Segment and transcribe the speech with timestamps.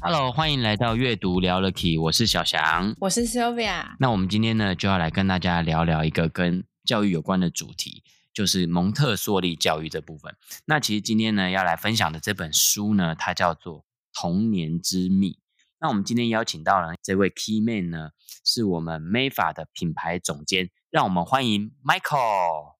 [0.00, 3.96] Hello，欢迎来到阅读聊了 Key，我是小翔，我是 Sylvia。
[3.98, 10.36] 那我们今天呢，就要来跟大家聊聊一个跟教育有关的主题，就是蒙特梭利教育这部分。
[10.66, 13.80] 那其实今天呢，要来分享的这本书呢，它叫做
[14.14, 15.32] 《童年之秘》。
[15.80, 18.10] 那我们今天邀请到了这位 Key Man 呢，
[18.44, 22.76] 是我们 Mayfa 的品牌总监，让我们欢迎 Michael。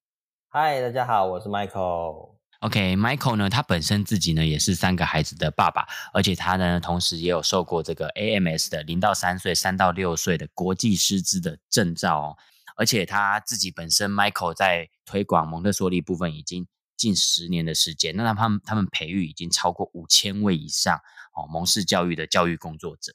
[0.51, 2.38] Hi，大家好，我是 Michael。
[2.59, 12.37] OK，Michael、呢，他本身自己呢也是三个孩子的爸爸，而且他呢同时也有受过这个 AMS 的零到三岁、三到六岁的国际师资的证照哦。
[12.75, 16.67] 而且他自己本身，Michael 在推广蒙特梭利部分已经
[16.97, 20.97] 近十年的时间，那他们他们培育已经超过五千位以上
[21.33, 23.13] 哦蒙氏教育的教育工作者。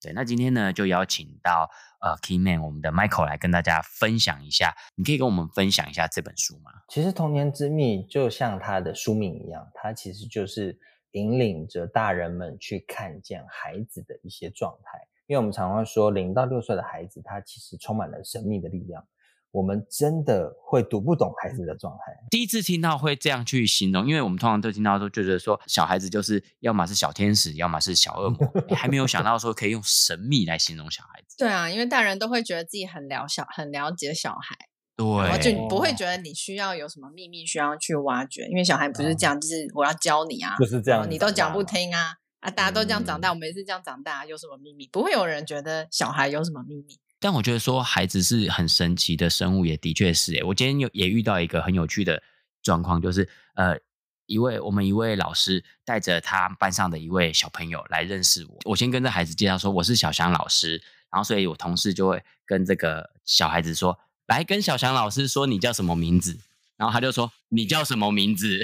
[0.00, 1.68] 对，那今天呢就邀请到。
[2.02, 6.70] 呃，Key Man，我们的 Michael 来跟大家分享一下，你可以跟我们分享一下这本书吗？
[6.88, 10.78] 其实《童年之秘》就像它的书名一样，它其实就是
[11.10, 14.98] 引领着大人们去看见孩子的一些状态。
[15.26, 19.06] 因为我们常常说，零到六岁的孩子，他其实充满了神秘的力量。
[19.52, 22.12] 我们真的会读不懂孩子的状态。
[22.30, 28.38] 第一次听到会这样去形容，因为我们通常都听到都觉得说小孩子就是要么是小天使，要么是小恶魔，
[28.76, 31.36] 还没有想到说可以用神秘来形容小孩子。
[31.36, 34.56] 对啊，因为大人都会觉得自己很了小，很了解小孩，
[34.96, 44.88] 对，就不会觉得你需要有什么秘密需要去挖掘，因为小孩不是这样，就是我要教你啊，就是这样，你都讲不听啊，啊，大家都这样长大，我们也是这样长大，有什么秘密？
[44.92, 47.00] 不会有人觉得小孩有什么秘密。
[47.20, 50.42] 但我觉得说孩子是很神奇的生物，也的确是。
[50.46, 52.22] 我今天有也遇到一个很有趣的
[52.62, 53.78] 状况，就是呃，
[54.24, 58.58] 一位我们一位老师带着他班上的一位小朋友来认识我。
[58.64, 60.82] 我先跟这孩子介绍说我是小翔老师，
[61.12, 66.38] 然后所以我同事就会跟这个小孩子说，来跟小翔老师说你叫什么名字。
[66.80, 68.46] 然后他就说：“你叫什么名字？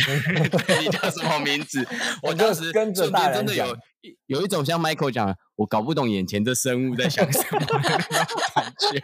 [0.80, 1.86] 你叫什么名字？”
[2.24, 3.76] 我当时跟着大人真的有
[4.24, 9.02] 有一种像 Michael 讲的，我搞不懂眼前这生物在想什么感觉，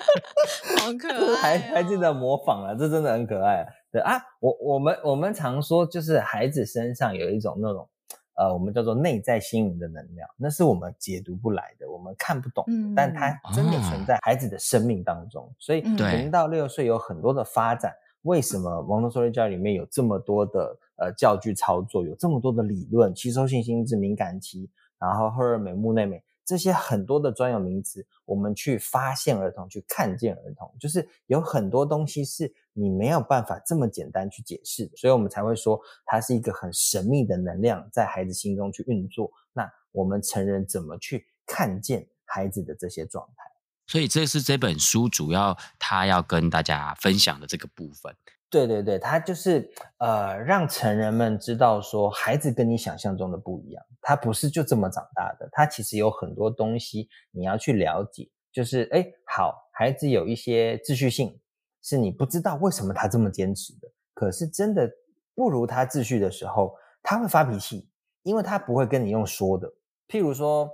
[0.80, 3.66] 好可爱、哦，还还记得模仿了，这真的很可爱。
[3.92, 7.86] 对啊，我我们我们常说，就是孩子身上有一种那种
[8.34, 15.46] 呃，我们叫做内在心灵的能量，那是我们解读不来的，我们看不懂，嗯、但它真的存在孩子的生命当中。
[15.50, 17.92] 嗯、所以零到六岁有很多的发展。
[18.22, 39.30] 为什么蒙特梭利教育里面有这么多的呃教具操作，有这么多的理论，吸收性心智、敏感期，然后赫尔美、木内美这些很多的专有名词，我们去发现儿童，去看见儿童，就是有很多东西是你没有办法这么简单去解释，所以我们才会说它是一个很神秘的能量在孩子心中去运作。
[39.52, 43.51] 那我们成人怎么去看见孩子的这些状态？
[43.86, 48.14] 所以这是这本书主要他要跟大家分享的这个部分。
[48.48, 58.30] 对对对，他就是呃，让成人们知道说，孩子跟你想象中的不一样，他不是就这么长大的，他其实有很多东西你要去了解。
[58.52, 61.40] 就是哎，好，孩子有一些秩序性，
[61.82, 63.88] 是你不知道为什么他这么坚持的。
[64.12, 64.90] 可是真的
[65.34, 67.88] 不如他秩序的时候，他会发脾气，
[68.22, 69.66] 因为他不会跟你用说的。
[70.08, 70.70] 譬如说。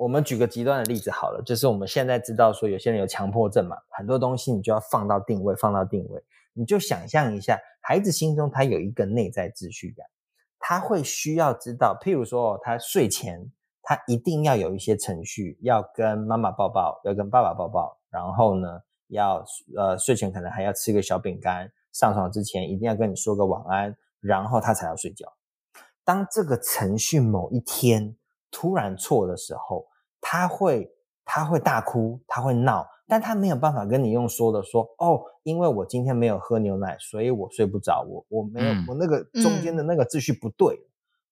[0.00, 6.24] 我们举个极端的例子好了，就是我们现在知道说有些人有强迫症嘛，很多东西你就要放到定位，放到定位。
[6.54, 10.06] 你就想象一下，孩子心中他有一个内在秩序感，
[10.58, 13.52] 他会需要知道，譬如说他睡前
[13.82, 19.44] 他一定要有一些程序，要跟妈妈抱抱，要跟爸爸抱抱，然后呢，要
[19.76, 25.30] 呃睡前可能还要吃个小饼干，上床之前一定要跟你说个晚安，然后他才要睡觉。
[26.04, 28.16] 当这个程序某一天
[28.50, 29.86] 突然错的时候，
[30.20, 30.90] 他会，
[31.24, 40.76] 他会大哭，他会闹，但他没有办法跟你用说的说哦，因为我今天没有喝牛奶，所以我睡不着，我我没有，我那个中间的那个秩序不对，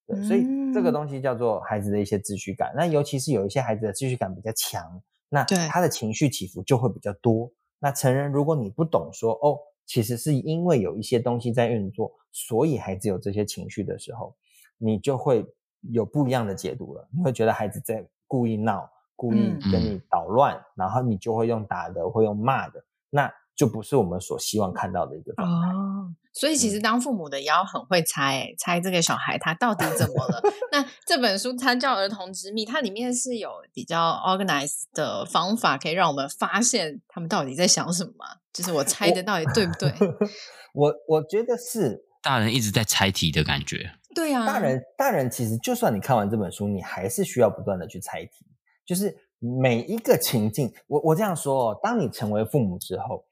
[0.07, 2.73] 嗯、对，所以这个东西叫做孩子的一些秩序感。
[2.75, 7.51] 那尤其是有一些孩子的秩序感比较强，那他的情绪起伏就会比较多。
[7.79, 14.35] 那成人如果你不懂说哦，其实是因为有一些东西在运作，所以孩子有这些情绪的时候，
[14.79, 15.47] 你就会
[15.93, 18.07] 有不一样的解读了，你会觉得孩子在。
[18.29, 25.69] 故意闹，故意跟你捣乱，嗯、然后你就会用打的，会用骂的，那就不是我们所希望看到的一个状态。
[25.69, 30.41] 哦，所以其实当父母的也要很会猜，嗯、猜这个小孩他到底怎么了。
[30.71, 38.13] 那这本书《它叫儿童之秘》，它里面是有比较 organized 的方法，可以让我们发现他们到底在想什么。
[38.53, 39.93] 就是我猜的到底对不对？
[40.75, 43.95] 我我觉得是大人一直在猜题的感觉。
[44.19, 48.45] 对啊，大人大人其实就算你看完这本书，你还是需要不断的去猜题，
[48.85, 50.73] 就是每一个情境。
[50.87, 53.25] 我我这样说哦，当你成为父母之后。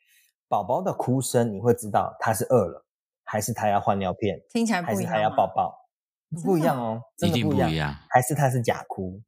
[0.48, 2.86] 宝宝的哭声，你会知道他是饿了，
[3.24, 4.40] 还是他要换尿片？
[4.48, 5.76] 听起来不一样，还是他要抱抱？
[6.44, 7.52] 不一样哦，真的不。
[7.52, 9.20] 一样还是他是假哭？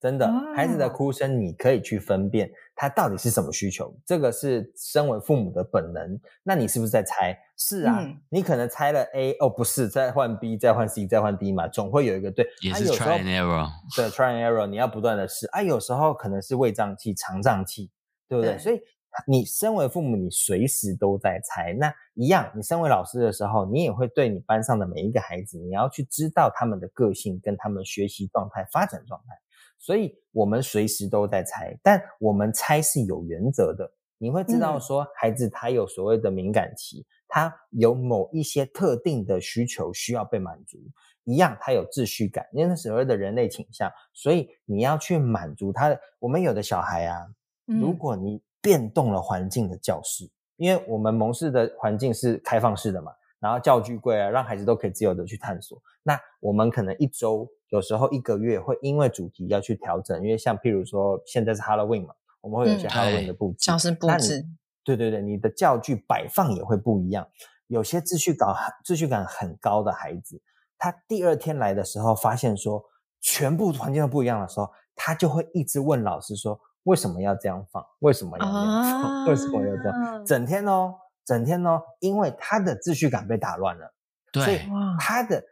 [0.00, 3.92] 真的，哦、孩子的哭声你可以去分辨他到底是什么需求。
[4.06, 6.18] 这个是身为父母的本能。
[6.42, 7.38] 那你是不是在猜？
[7.56, 12.46] 是啊，嗯、你可能猜了 A，哦，不是，再换 B，再换 C，再换 D 嘛，总会有一个对。
[12.62, 13.68] 也是 try and error。
[13.96, 15.46] 对，try and error，你要不断的试。
[15.48, 17.90] 啊，有时候可能是胃胀气、肠胀气，
[18.28, 18.54] 对不对？
[18.54, 18.80] 对所以。
[19.26, 21.72] 你身为父母，你随时都在猜。
[21.72, 29.34] 那一样，你身为老师的时候，你也会对你班上的每一个孩子，你要去知道他们的个性跟他们学习状态、发展状态。
[29.78, 33.90] 所以，我们随时都在猜，但我们猜是有原则的。
[34.18, 40.76] 你会知道说，孩子他有所谓的敏感期，他有某一些特定的需求需要被满足。
[41.22, 46.00] 一样，他有秩序感，因为所谓的人类倾向，所以你要去满足他的。
[46.18, 47.26] 我们有的小孩啊，
[47.66, 55.80] 如果你变动了环境的教室，因为我们蒙氏的环境是开放式的嘛，然后教具柜啊，让孩子都可以自由的去探索。
[56.02, 64.44] 那我们可能一周，有时候一个月会因为主题要去调整，因为像譬如说现在是 Halloween 嘛，我们会有一些 Halloween 的布置，教室布置。
[64.84, 67.26] 对对对，你的教具摆放也会不一样。
[67.66, 68.48] 有些秩序感
[68.84, 70.40] 秩序感很高的孩子，
[70.78, 72.82] 他第二天来的时候，发现说
[73.20, 76.60] 全部环境都不一样的时候，他就会一直问老师说。
[76.84, 77.84] 为什么要这样放？
[77.98, 79.02] 为什么要这样放？
[79.02, 80.24] 啊、为什么要这样？
[80.24, 80.94] 整天哦，
[81.28, 83.94] 整天呢，因为他的秩序感被打乱了。
[84.32, 84.60] 对，所以
[84.98, 85.44] 他的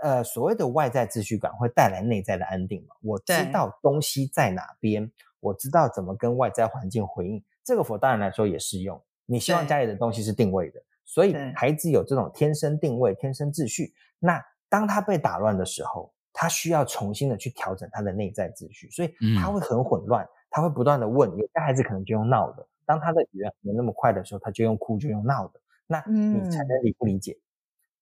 [0.00, 2.94] 呃所谓的外在秩序感会带来内在的安定嘛。
[3.02, 5.10] 我知道东西在哪边，
[5.40, 7.42] 我知道怎么跟外在环境回应。
[7.64, 9.02] 这个佛当然来说也适用。
[9.26, 13.92] 你希望家里的东西是定位的，所以孩子有这种天生定位、天生秩序。
[14.20, 20.24] 那当他被打乱的时候，他需要重新的去调整他的内在秩序，所以他会很混乱。
[20.24, 22.64] 嗯他会不断的问，有些孩子可能就用闹的。
[22.86, 25.60] 当他的语言没那么快的时候，他就用哭，就用闹的。
[25.86, 27.32] 那你才能理不理解？
[27.32, 27.42] 嗯、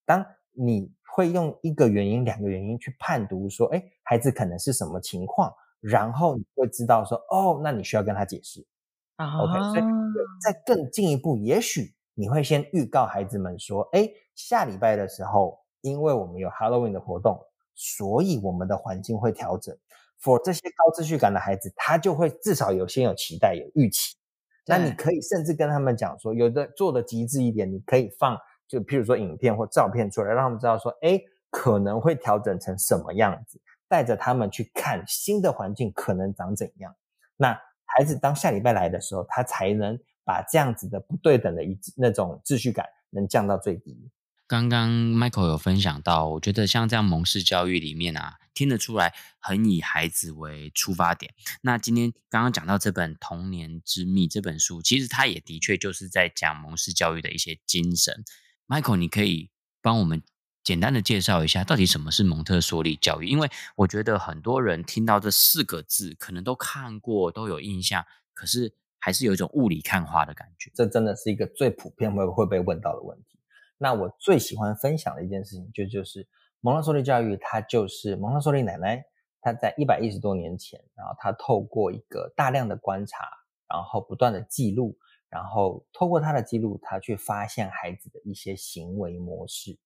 [0.04, 8.64] 当你会用一个原因、两个原因去判读说，哎，孩子可能是什么情况，然后你会知道说，哦，那你需要跟他解释。
[9.16, 9.82] 啊，OK，所以
[10.42, 17.38] 再更进一步，也许你会先预告孩子们说，哎，下礼拜的时候，因为我们有 Halloween 的活动，
[17.74, 19.76] 所以我们的环境会调整。
[20.22, 24.16] for 这些高秩序感的孩子，他就会至少有先有期待、有预期。
[24.66, 28.38] 那你可以甚至跟他们讲说，有的做的极致一点，你可以放
[28.68, 31.20] 就譬如说影片或照片出来，让他们知道说，哎，
[31.50, 36.94] 可能会调整成什么样子，带着他们去看新的环境可能长怎样。
[37.36, 44.10] 那孩子当下礼拜来的时候，他才能把这样子的不对等的一那种秩序感能降到最低。
[44.46, 51.32] 刚刚 Michael 有分享到，我觉得像这样蒙氏教育里面啊，听得出来很以孩子为出发点。
[51.62, 58.24] 那今天刚刚讲到这本《童年之秘》这本书，其实它也的确就是在讲蒙氏教育的一些精神。
[58.68, 59.50] Michael，你可以
[59.80, 60.22] 帮我们
[60.62, 63.26] 简单的介绍一下，到底什么是蒙特梭利教育？
[63.26, 70.70] 因为我觉得很多人听到这四个字，可能都看过，都有印象，可是还是有一种雾里看花的感觉。
[70.74, 73.31] 这真的是一个最普遍会会被问到的问题。
[73.82, 76.24] 那我最喜欢分享的一件事情，就就是
[76.60, 79.04] 蒙特梭利教育，它就是蒙特梭利奶奶，
[79.40, 83.26] 她在一百一十多年前，然后她透过一个大量的观察，
[83.68, 84.96] 然后不断的记录，
[85.28, 89.76] 然后透过她的记录，她去发现孩子的一些行为模式，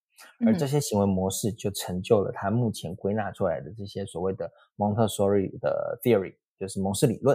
[0.45, 7.35] 而这些行为模式就成就了她目前归纳出来的这些所谓的蒙特梭利的 theory，就是蒙氏理论。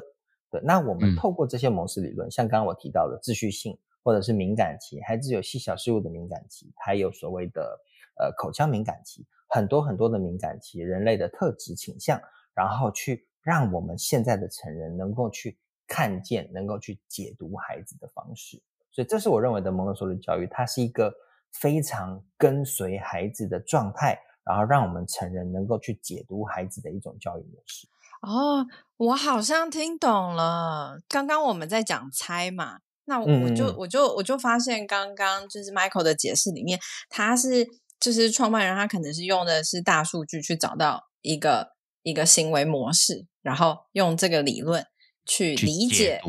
[0.51, 3.75] 对，那我们透过这些蒙氏理论，像刚刚我提到的秩序性。
[4.03, 7.79] 或者是敏感期，孩子有细小事物的敏感期，还有所谓的
[8.19, 12.19] 呃口腔敏感期，很多很多的敏感期，人类的特质倾向，
[12.53, 18.61] 然后去让我们现在的成人能够去看见，能够去解读孩子的方式。
[18.91, 21.13] 所以，这是我认为的蒙特梭利教育，它是一个
[21.53, 27.87] 非常跟随孩子的状态，然后让我们成人能够去解读孩子的一种教育模式。
[28.21, 28.67] 哦，
[28.97, 31.01] 我好像听懂了。
[31.07, 32.81] 刚刚我们在讲猜嘛。
[33.05, 36.79] 那我就、嗯、我就我就发现，刚刚就是 Michael 的解释里面，
[37.09, 37.67] 他是
[37.99, 44.85] 就是创办人，他可能是用的是大数据去找到一个一个行为模式，然后用这个理论
[45.25, 46.21] 去理解、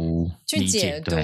[0.47, 1.15] 去解读、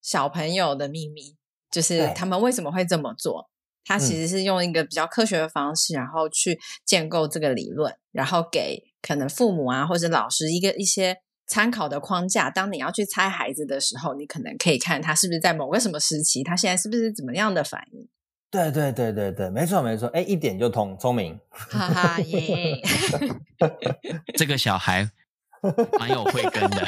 [0.00, 1.36] 小朋友的秘密，
[1.70, 3.50] 就是他们为什么会这么做。
[3.86, 12.50] 他其实是用一个比较科学的方式，嗯、然后去建构这个理论，然后给可能父母啊或者老师一个一些参考的框架。
[12.50, 18.08] 当你要去猜孩子的时候，你可能可以看他是不是在某个什么时期，他现在是不是怎么样的反应。
[18.50, 22.80] 对对对对对，没错没错，哎，一点就通，聪明，哈哈耶！
[24.38, 25.10] 这个小孩
[25.98, 26.86] 蛮有慧根的，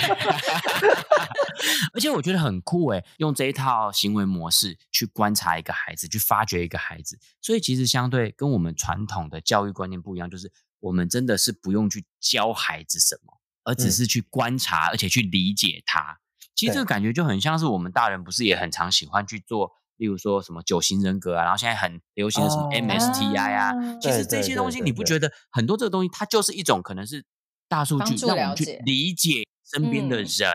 [1.92, 16.20] 而且我觉得很酷诶，用这一套行为模式去观察一个孩子，去发掘一个孩子，所以其实相对跟我们传统的教育观念不一样，就是我们真的是不用去教孩子什么，而只是去观察，嗯、而且去理解它。
[16.54, 19.72] 其实这个感觉就很像是我们大人不是也很常喜欢去做。
[19.98, 27.24] 例如说什么九型人格啊，然后现在很流行的什么 MSTI 啊，哦、其实这些东西你不觉得很多这个东西它就是一种可能是
[27.66, 30.50] 大数据让我们去理解身边的人。
[30.50, 30.52] 嗯、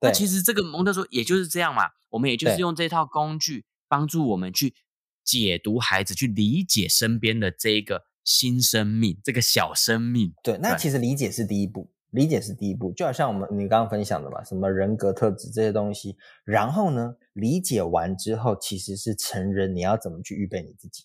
[0.00, 4.74] 那其实这个蒙特梭也就是这样嘛，我们也就是用这套工具帮助我们去
[5.22, 10.32] 解读孩子，去理解身边的这一个新生命，这个小生命。
[10.42, 11.92] 对，那其实理解是第一步。
[12.10, 21.04] 理解是第一步，就好像我们你刚刚分享的嘛，什么人格特质这些东西，然后呢，理解完之后，其实是成人你要怎么去预备你自己，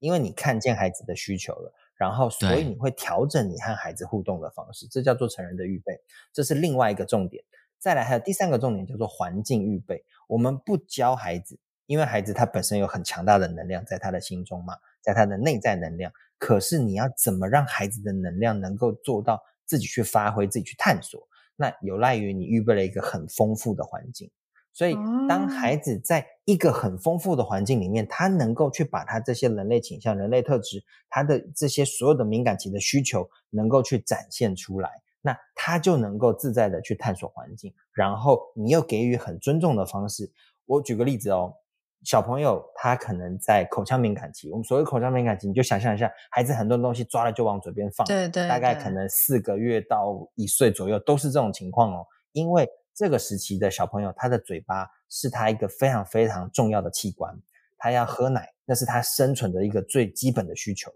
[0.00, 6.00] 因为你看见孩子的需求了，然后所以你会调整你和孩子互动的方式，这叫做成人的预备，
[6.32, 7.44] 这是另外一个重点。
[7.78, 19.40] 再来还有第三个重点叫做环境预备，我们不教孩子，因为孩子他本身有很强大的能量在他的心中嘛，在他的内在能量，可是你要怎么让孩子的能量能够做到？
[19.70, 24.28] 自己去发挥，自己去探索，那有赖于你预备了一个很丰富的环境。
[24.72, 24.94] 所以，
[25.28, 34.90] 当孩子在一个很丰富的环境里面，他能够去把他这些人类倾向、人类特质，他的这些所有的敏感期的需求，能够去展现出来，
[35.22, 37.72] 那他就能够自在的去探索环境。
[37.92, 40.32] 然后，你又给予很尊重的方式。
[40.66, 41.54] 我举个例子哦。
[42.02, 52.06] 小朋友他可能在口腔敏感期，我们所谓口腔敏感期，你就想象一下，孩子很多东西抓了就往嘴边放，对，对对，大概可能四个月到一岁左右都是这种情况哦。
[52.32, 57.38] 因为这个时期的小朋友，他的嘴巴是他一个非常非常重要的器官，
[57.76, 60.90] 他要喝奶，那是他生存的一个最基本的需求，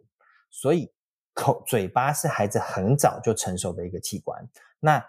[0.50, 0.90] 所以
[1.34, 4.42] 口嘴巴是孩子很早就成熟的一个器官，
[4.80, 5.04] 那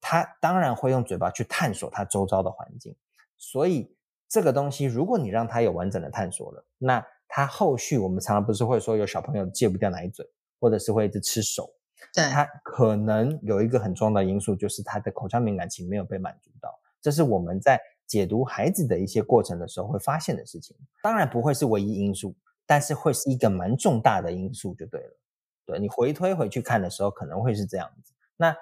[0.00, 2.94] 他当然会用嘴巴去探索他周遭的环境，
[3.36, 3.92] 所以。
[4.30, 10.24] 这个东西，如果你让他有完整的探索了，那他后续我们常常不是会说有小朋友戒不掉奶嘴，
[10.60, 11.68] 或者是会一直吃手，
[12.14, 16.72] 对，他可能有一个很重要的因素，就是他的口腔敏感期没有被满足到。
[17.02, 20.76] 这是我们在解读孩子的一些过程的时候会发现的事情。
[21.02, 25.18] 当然不会是唯一因素，但是会是一个蛮重大的因素就对了。
[25.66, 28.12] 对，你回推回去看的时候，可能会是这样子。
[28.36, 28.56] 那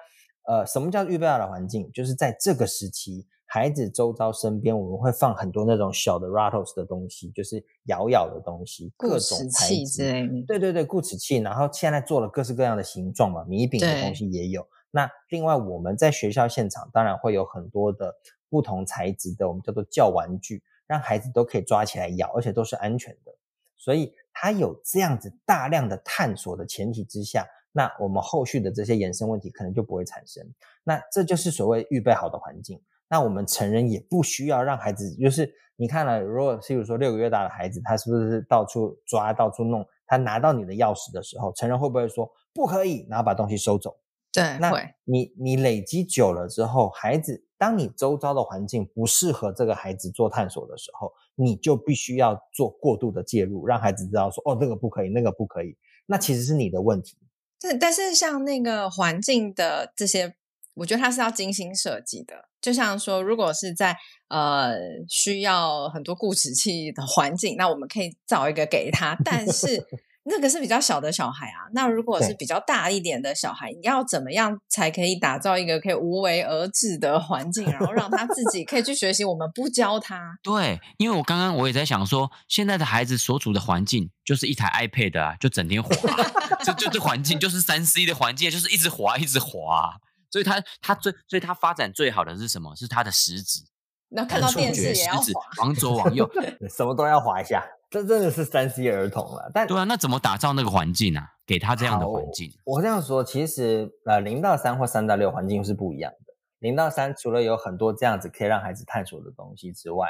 [0.47, 1.91] 呃，什么叫预备好的环境？
[1.91, 3.27] 就是在这个时期。
[3.51, 10.43] 孩子周遭身边，我们会放很多那种小的 rattles 的东西，就是咬咬的东西，各种材质。
[10.47, 11.37] 对对对，固齿器。
[11.37, 14.63] 然后现在做了各式各样的形状嘛，米饼的东西也有。
[14.91, 18.13] 那另外我们在学校现场当然会有很多的
[18.51, 23.33] 不同材质的，我们叫做教玩具，让孩子都可以抓起来咬，而且都是安全的。
[23.75, 30.47] 所以他有这样子大量的探索的前提之下，那我们后续的这些延伸问题可能就不会产生。
[30.83, 32.79] 那这就是所谓预备好的环境。
[33.09, 39.83] 那我们成人也不需要让孩子，就是你看了，如果譬如说六个月大的孩子，他是不是到处抓、到处弄？
[40.05, 43.97] 他拿到你的钥匙的时候，成人会不会说不可以，然后把东西收走？
[44.31, 44.87] 对，那会。
[45.05, 55.75] 你你累积久了之后，孩子，当你周遭的环境不适合这个孩子做探索的时候，你就必须要做过度的介入，让孩子知道说，哦，这个不可以，那个不可以。
[56.05, 57.17] 那其实是你的问题。
[57.61, 60.35] 但，但是像那个环境的这些。
[60.79, 63.95] 我觉得它是要精心设计的，就像说，如果是在
[64.29, 64.73] 呃
[65.09, 69.17] 需要很多固齿器的环境，那我们可以找一个给他。
[69.23, 69.85] 但是
[70.25, 79.25] 那个是比较小的小孩啊，那如果是比较大一点的小孩，你要怎么样才可以打造一个可以无为而治的环境，然后让他自己可以去学习？
[79.25, 80.37] 我们不教他。
[80.43, 85.89] 对，因为我刚刚我也在想说，现在的孩子所处的环境就是一台 iPad 啊，就整天滑，
[86.63, 89.99] 就就这环境就是三 C 的环境，就是一直滑，一直滑。
[90.31, 92.75] 所以他他最所以他发展最好的是什么？
[92.75, 93.61] 是他的食指，
[94.09, 95.23] 那看到电视也要滑，
[95.63, 96.29] 往左往右，
[96.69, 97.65] 什么都要滑一下。
[97.89, 99.49] 这真的是三 C 儿童了。
[99.51, 101.27] 但对啊，那怎么打造那个环境啊？
[101.47, 102.51] 给他这样的环境。
[102.63, 106.33] 我这样说，其实呃，零到三或三到六环境是不一样的。
[106.59, 110.07] 零到三除了有很多这样子可以让孩子探索的东西之外，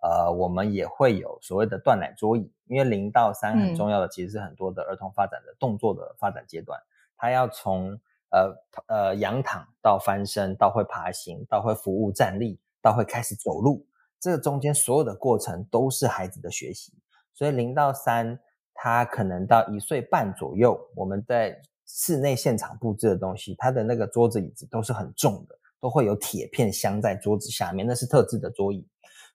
[0.00, 6.80] 呃，我们也会有所谓的断奶桌椅，因为零到三很重要的其实是很多的儿童发展的动作的发展阶段，
[7.16, 8.00] 他要从。
[8.30, 8.54] 呃
[8.86, 13.86] 呃，仰躺到翻身，到会爬行，到会服务站立，到会开始走路，
[14.20, 16.92] 这个中间所有的过程都是孩子的学习。
[17.34, 18.38] 所以零到三，
[18.74, 28.86] 他可能到一岁半左右，我们在室内现场布置的东西，他的那个桌子椅子都是很重的，都会有铁片镶在桌子下面，那是特制的桌椅。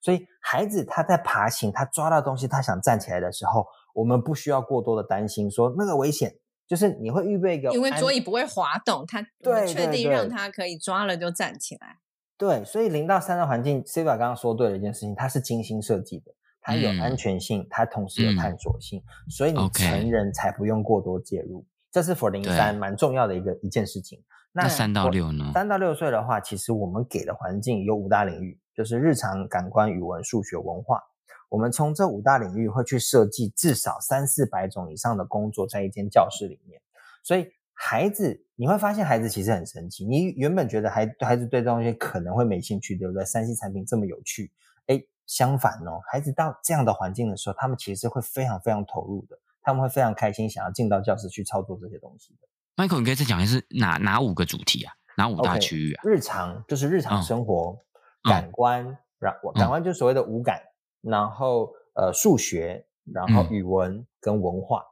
[0.02, 6.36] 所以孩子他在爬行，他抓到东西，他想站起来的时候，我们不需要过多的担心，说那个危险，
[6.72, 11.98] 就是你会预备一个，因为桌椅不会滑动，它对确定让它可以抓了就站起来。
[12.38, 16.32] 对，所以零到三的环境，Celia 刚刚说对了一件事情，它是精心设计的。
[16.62, 21.66] 它有安全性，嗯、它同时有探索性，嗯、所以你成人才不用过多介入。
[21.92, 24.24] 这是 for 零三蛮重要的一个一件事情。
[24.54, 25.52] 那三到六呢？
[25.54, 31.04] 三到六岁的话，其实我们给的环境有五大领域，就是日常、感官、语文、数学、文化。
[31.52, 36.82] 我们从这五大领域会去设计至少三四百种以上的工作在一间教室里面。
[37.22, 40.06] 所以孩子，你会发现孩子其实很神奇。
[40.06, 44.50] 你原本觉得孩孩子对这东西可能会没兴趣，对不对三 C 产品这么有趣，
[44.88, 52.48] 诶相反哦，孩子到这样的环境的时候，他们其实会非常非常投入的，他们会非常开心，想要进到教室去操作这些东西的。
[52.82, 54.94] Michael，你可以再讲一次哪哪五个主题啊？
[55.18, 57.78] 哪五大区域啊？Okay, 日常就是日常生活，
[58.24, 58.86] 嗯、感官，
[59.20, 60.71] 然、嗯、感官就是所谓的五感，嗯、
[61.02, 64.84] 然后呃数学，然后语文跟文化。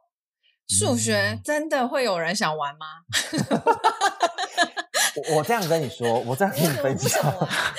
[0.68, 2.86] 数、嗯、学真的会有人想玩吗？
[5.16, 7.20] 我我这样跟你说，我这样跟你分享。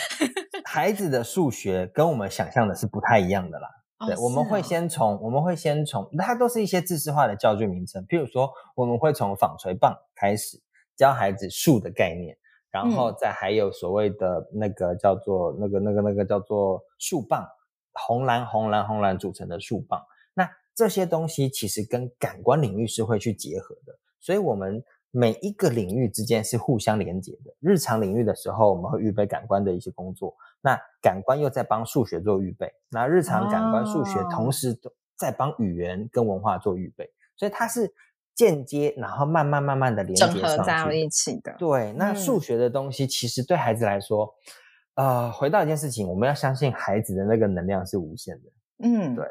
[0.65, 3.69] 孩子的数学跟我们想象的是不太一样的啦。
[4.00, 8.03] 哦、对，我们会先从，我们会先从，它都是一些知识化的教具名称。
[8.07, 10.61] 譬如说，我们会从纺锤棒开始
[10.95, 12.38] 教孩子数的概念，
[12.71, 17.47] 然后再还有所谓的那个叫做那个那个那个叫做数棒，
[18.08, 20.03] 红蓝红蓝红蓝组成的数棒。
[20.34, 24.84] 那这些东西其实跟感官领域是会去结合的，所以我们。
[25.13, 27.53] 每一个领域之间是互相连接的。
[27.60, 32.72] 日常领域的时候，我们会预备感官的一些工作，那感官又在帮数学做预备。
[32.91, 34.74] 那日常感官数学同时
[35.17, 37.93] 在帮语言跟文化做预备，所以它是
[38.34, 41.53] 间接，然后慢慢慢慢的连接上去在一起的。
[41.60, 44.34] 对，那数学的东西其实对孩子来说，
[45.01, 48.51] 呃，回到一件事情，我们要相信孩子的那个能量是无限的。
[48.83, 49.25] 嗯，对。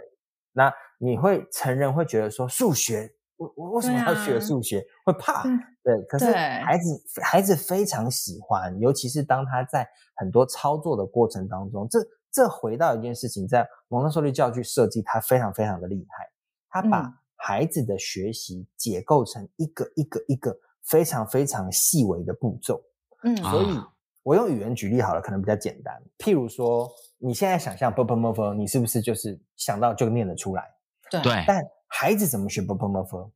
[0.53, 3.09] 那你会成人会觉得说数学。
[3.37, 4.81] 我我为什么要学数学？
[4.81, 5.45] 啊、会怕，
[5.85, 6.03] 对，对。
[6.07, 12.01] 可是孩子孩子非常喜欢，尤其是当他在很多操作的过程当中，这
[12.33, 16.29] 这回到一件事情，在蒙特梭利教具设计，它非常非常的厉害。
[16.69, 22.83] 他把孩子的学习解构成一个一个一个非常非常细微的步骤。
[23.23, 23.81] 嗯，所以
[24.23, 26.01] 我用语言举例好了可能比较简单。
[26.19, 30.71] 譬如说你现在想象 bopomorph 你是不是就是想到就念得出来？
[31.11, 33.31] 对但孩子怎么学 bopomorph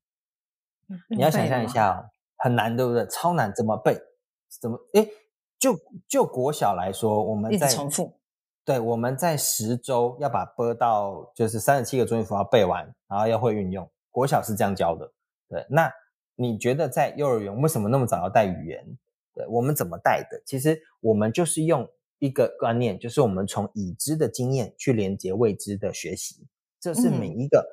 [1.08, 3.06] 你要想象一下很难对不对？
[3.06, 3.98] 超难怎么背？
[4.60, 5.08] 怎么诶
[5.58, 8.16] 就就国小来说我们在重复
[8.64, 13.90] 对我们在十周要把播到就是三十七个中音符号背完然后要会运用。
[14.10, 15.10] 国小是这样教的
[15.48, 15.66] 对。
[15.68, 15.92] 那
[16.36, 18.84] 你觉得在幼儿园为什么那么早要带语言
[19.34, 20.40] 对我们怎么带的？
[20.46, 26.46] 其实我们就是用一个观念，就是我们从已知的经验去连接未知的学习，
[26.80, 27.66] 这是每一个。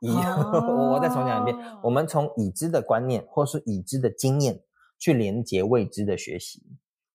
[0.00, 4.62] 我我再重讲一遍，我们从已知的观念或是已知的经验
[4.96, 6.62] 去连接未知的学习。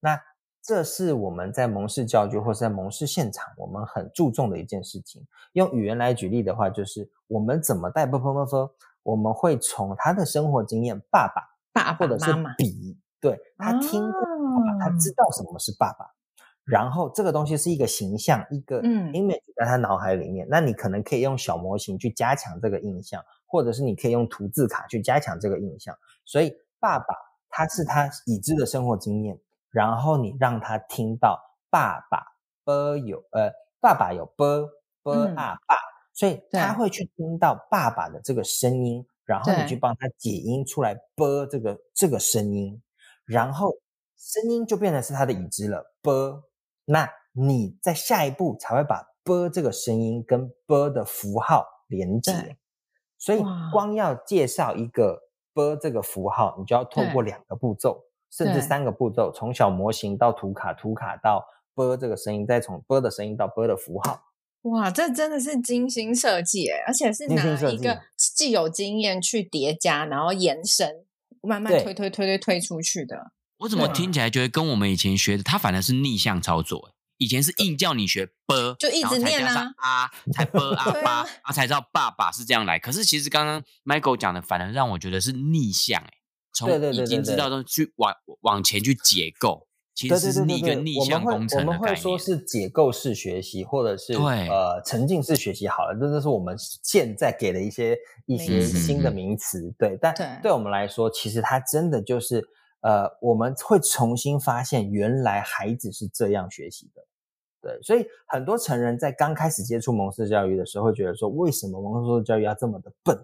[0.02, 0.20] 那
[0.62, 5.26] 这是我们在蒙氏教育或是在蒙氏现场，我们很注重的一件事情。
[5.54, 12.98] 用语言来举例的话，就是我们怎么带波波波波，我们会从他的生活经验，爸爸爸或者是比。
[13.24, 14.22] 对他听过，
[14.82, 16.06] 他知道什么是爸爸。
[16.66, 20.46] 然后这个东西是一个形象，一个 image 在他脑海里面。
[20.50, 25.96] 那你可能可以用小模型去加强这个印象，或者是你可以用图字卡去加强这个印象。
[26.26, 27.16] 所以爸爸
[27.50, 29.40] 他是他已知的生活经验。
[29.72, 32.24] 然后你让他听到爸爸
[32.66, 34.70] b 有呃爸爸有 b
[35.02, 35.58] b a 爸，
[36.14, 39.06] 所以他会去听到爸爸的这个声音。
[39.26, 42.82] 然后你去帮他解音出来 b 这个这个声音。
[43.26, 43.74] 然后
[44.18, 46.44] 声音就变成是他的已知了波
[46.86, 52.58] 那你在下一步才会把波这个声音跟波的符号连接。
[53.18, 53.94] 所以光。
[53.96, 64.24] 要介绍一个波这个符号你就要透过两个步骤甚至三个步骤从小模型到图卡图卡到波这个声音再从波的声音到波的符号。
[64.64, 71.03] 哇这真的是精心设计诶而且是拿一个既有经验去叠加然后延伸
[71.48, 73.32] 慢慢推推推推推出去的。
[73.58, 76.94] 我怎么听起来觉得跟我们以前学的，它反而是逆向操作？
[77.18, 82.78] 以前是硬叫你学啵就一直念啊，啊，才啵啊爸，啊， 啊才知道爸爸是这样来。
[82.80, 86.10] 可是其实刚刚 Michael 讲的，反而让我觉得是逆向，哎，
[86.54, 89.68] 从已经知道中去往往前去解构。
[89.96, 91.68] 其实是逆跟逆向工程的概念。
[91.68, 95.68] 我们会说是解构式学习，或者是对呃沉浸式学习。
[95.68, 99.62] 好了，这这是我们现在给的一些一些新的名词。
[99.62, 102.44] 嗯、对，但对我们来说，其实它真的就是
[102.82, 107.02] 呃，我们会重新发现原来孩子是这样学习的。
[107.62, 113.18] 对，所以很多成人在刚开始接触蒙氏教育的时候，会觉得说，为什么蒙氏教育要这么的笨？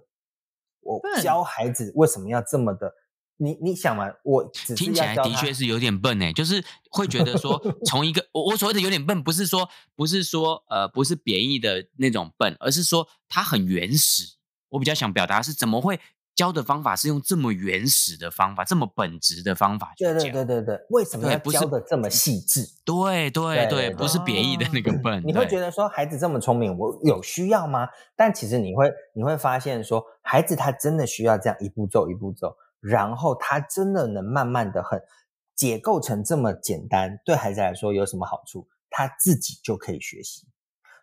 [0.82, 2.94] 我教孩子为什么要这么的？
[3.40, 4.44] 你你想嘛，我
[4.76, 14.36] 听起来的确是有点笨诶，就是会觉得说， 从一个我我所谓的有点笨，不是说不是说呃不是贬义的那种笨，而是说它很原始。
[14.70, 16.00] 我比较想表达是怎么会？
[16.36, 20.14] 教的方法是用这么原始的方法，这么本质的方法去教。
[20.14, 22.66] 对对对对对，为什么要教的这么细致？
[22.86, 25.22] 对对对，不是贬义的那个笨。
[25.26, 27.90] 你会觉得说孩子这么聪明，我有需要吗？
[28.16, 35.02] 但其实你会你会发现说，孩子他真的需要这样一步走一步走，然后他真的能慢慢的很
[35.56, 37.20] 解构成这么简单。
[37.26, 38.68] 对孩子来说有什么好处？
[38.90, 40.48] 他自己就可以学习，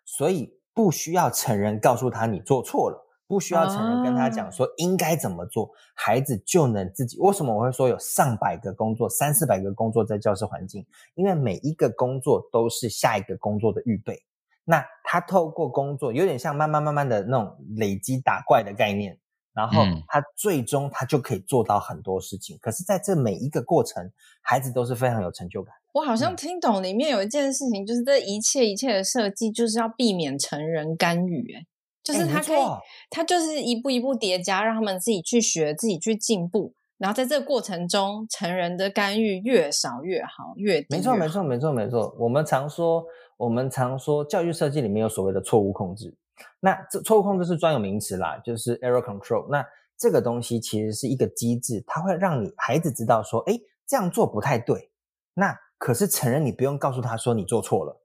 [0.05, 3.03] 所以不需要成人告诉他你做错了。
[3.29, 7.19] 不需要成人跟他讲说应该怎么做，哦、孩子就能自己。
[7.19, 10.87] 为什么我会说有上百个工作、三四百个工作在教室环境？
[11.17, 14.23] 因为每一个工作都是下一个工作的预备。
[14.63, 19.19] 那他透过工作，有点像慢慢慢慢的那种累积打怪的概念，
[19.57, 22.57] 然后他最终他就可以做到很多事情。
[22.57, 25.75] 嗯、可是，在这每一个过程，孩子都是非常有成就感。
[25.95, 31.55] 我好像听懂里面有一件事情，就是这一切一切的设计，就是要避免成人干预。
[31.55, 31.67] 哎
[32.05, 32.79] 就是他可以，欸、
[33.11, 36.73] 他就是一步一步叠加，让他们自己去学，自己去进步。
[36.99, 41.03] 然后在这个过程中，成人的干预越少越好，越低越好。
[41.03, 42.17] 没错，没错，没错，没错。
[42.21, 43.05] 我们常说，
[43.37, 46.15] 我们常说，教育设计里面有所谓的错误控制。
[46.61, 49.49] 那这错误控制是专有名词啦，就是 error control。
[49.51, 49.65] 那
[49.97, 54.91] 这个东西其实是一个机制，它会让你孩子知道说，哎，这样做不太对。
[55.35, 58.03] 那可是成人，你不用告诉他说你做错了。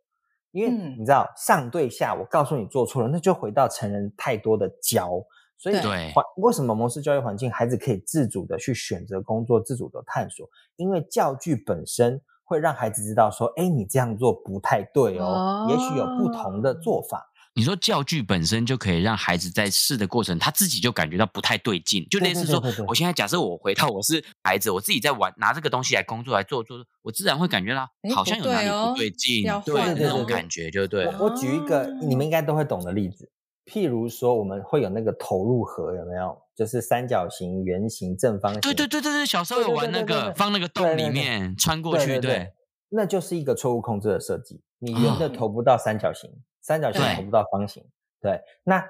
[0.51, 5.09] 因为你知道、嗯、上对下，我告诉你做错了，那就回到成人太多的教，
[5.57, 10.45] 所以对，为什么模式教育环境孩子可以自主的去选择工作，自主的探索？
[10.75, 17.30] 因为教具本身会让孩子知道说，哎，你这样做不太对哦，哦也许有不同的做法。
[17.53, 27.85] 你说教具本身就可以让孩子在试的过程，他自己就感觉到不太对劲，就类似说，我现在假设我回到我是孩子，我自己在玩拿这个东西来工作来做做，我自然会感觉到
[28.15, 31.05] 好像有哪里不对劲，对那种感觉就对。
[31.19, 33.29] 我举一个你们应该都会懂的例子，
[33.65, 36.37] 譬如说我们会有那个投入盒，有没有？
[36.55, 38.61] 就是三角形、圆形、正方形。
[38.61, 42.53] 对对对对对，小时候有玩那个放那个洞里面穿过去，对，
[42.89, 46.29] 那就是一个错误控制的设计，你圆的投不到三角形。
[46.71, 47.83] 三角形投不到方形，
[48.21, 48.81] 对，对，那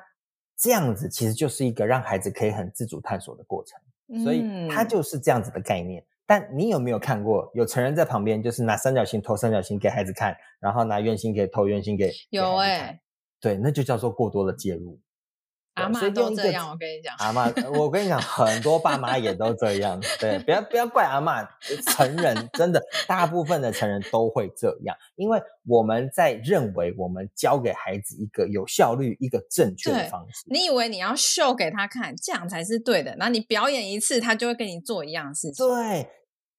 [0.56, 6.00] 这样子其实就是一个让孩子可以很自主探索的过程，所以它就是这样子的概念。
[6.02, 13.02] 嗯、但你有没有看过有成人在旁边，就是拿三角形投三角形给孩子看，然后拿圆形给投圆形给有哎、欸，
[13.40, 15.00] 对，那就叫做过多的介入。
[15.76, 17.16] 阿妈都这样，我跟你讲。
[17.20, 20.00] 阿妈，我跟你讲，很多爸妈也都这样。
[20.20, 21.44] 对，不要不要怪阿妈，
[21.88, 30.44] 成人真的大部分的成人都会这样，因为我们在认为我们教给孩子一个有效率、一个正确的方式。
[30.48, 35.66] 你以为你要秀给他看，这样才是对的，然后你表演一次，他就会跟你做一样的事情。
[35.66, 36.08] 对。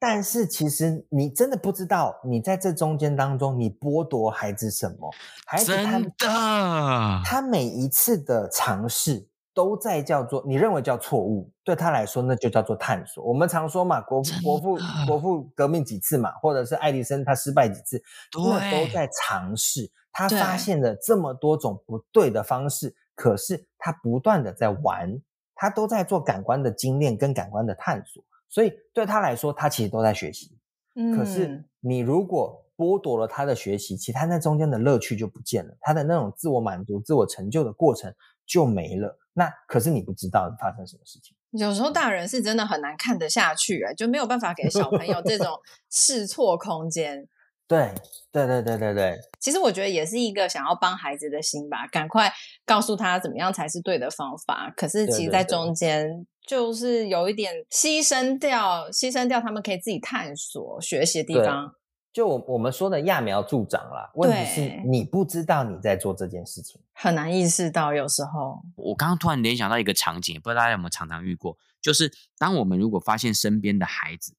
[0.05, 5.09] 但是其实你真的不知道，你在这中间当中，你剥夺孩子什么？
[5.47, 13.23] 孩子他他每一次的尝试都在叫做你认为叫错误，对他来说那就叫做探索。
[13.23, 19.89] 我们常说嘛，国父国父国父革命几次嘛，或者是爱迪生他失败几次，对，都在尝试。
[20.11, 25.17] 他发现了这么多种不对的方式，可是他不断的在玩，
[25.55, 28.21] 他都在做感官的精炼跟感官的探索。
[28.53, 30.59] 所以对他来说，他其实都在学习。
[30.95, 39.19] 嗯，可是你如果剥夺了他的学习，其他那中间的乐趣就不见了，他的那种自我满足、自我成就的过程就没了。
[39.33, 41.35] 那可是你不知道发生什么事情。
[41.53, 45.59] 有时候大人是真的很难看得下去，哎，就没有办法给小朋友这种
[45.91, 47.27] 试错空间。
[47.67, 47.95] 对，
[48.31, 49.21] 对，对，对，对，对。
[49.41, 52.33] 其实我觉得也是一个想要帮孩子的心吧，赶快
[52.65, 54.73] 告诉他怎么样才是对的方法。
[54.77, 56.27] 可是其实，在中间。
[56.45, 61.73] 就是有一点牺牲掉，牺牲掉他们可以自己探索学习的地方。
[62.13, 67.95] 就我我们说的揠苗助长啦，问题是你不知道你在做这件事情，很难意识到。
[67.95, 74.35] 有时候，我刚刚突然联想到一个场景，不知道大家有没有常常遇过，就是当我们如果发现身边的孩子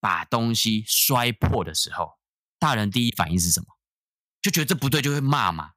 [0.00, 2.17] 把东西摔破的时候，
[2.58, 3.66] 大人第一反应是什么？
[4.40, 5.70] 就觉得这不对，就会骂嘛。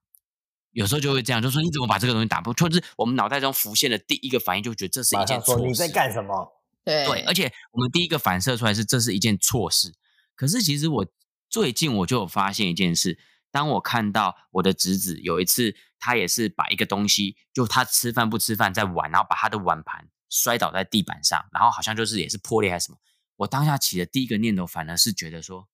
[0.72, 2.54] 有时候就会这样，就说你怎么把这个东西打破？
[2.54, 5.66] 就是我们脑袋中浮现的第一个反应，就觉得这是一件错事。
[5.66, 6.62] 你在干什么？
[6.84, 9.94] 对对，而且我们第一个反射出来是这是一件错事。
[10.36, 11.06] 可是其实我
[11.50, 13.20] 最近我就有发现一件事，
[13.52, 22.98] 当我看到我的侄子有一次，他也是把一个东西，就他吃饭不吃饭在玩，然后把他的碗盘摔倒在地板上，然后好像就是也是破裂还是什么。
[23.36, 25.68] 我当下起的第一个念头，反而是觉得说，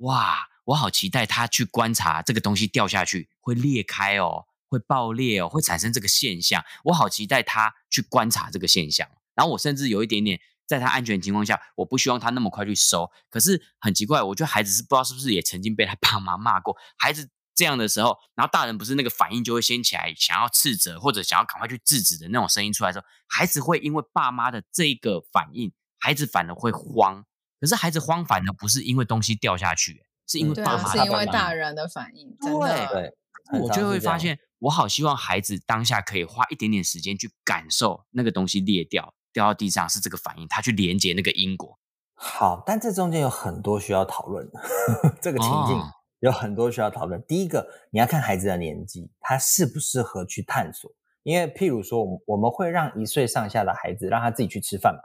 [0.00, 6.62] 哇，我好期待他去观察这个东西掉下去会裂开哦，会爆裂哦，会产生这个现象。
[6.84, 9.08] 我好期待他去观察这个现象。
[9.34, 10.40] 然后我甚至有一点点。
[10.70, 13.10] 在他安全情况下，我不希望他那么快去收。
[13.28, 16.76] 可是很奇怪，我觉得孩子是不知道是不是也曾经被他爸妈骂过。
[16.96, 27.24] 孩子这样的时候，然后大人不是那个反应就会先起来，想要斥责或者想要赶快去制止的那种声音出来的时候，孩子会因为爸妈的这个反应，孩子反而会慌。
[27.60, 31.04] 可是孩子慌反而不是因为东西掉下去，是因为爸妈的反应。
[31.04, 32.36] 是因为大人的反应。
[32.40, 32.88] 真的。
[32.88, 39.14] 对，我就会发现，我好希望孩子当下可以花一点点时间去感受那个东西裂掉。
[39.32, 41.78] 掉到地上是这个反应，他去连接那个因果。
[42.14, 44.60] 好，但这中间有很多需要讨论的，
[45.22, 45.80] 这个情境
[46.18, 47.20] 有很多需要讨论。
[47.20, 50.90] 哦、第一个，你要看孩子的年纪，他适不适合去探索。
[51.22, 55.00] 因为譬如说，我们会让一岁上下的孩子让他自己去吃饭嘛。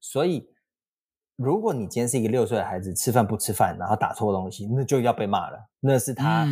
[0.00, 0.48] 所以，
[1.38, 5.70] 如果你今天是一个六岁的孩子，吃饭不吃饭，然后打错东西，那就要被骂了。
[5.78, 6.44] 那是他